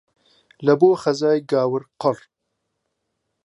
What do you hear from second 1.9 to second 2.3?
قڕ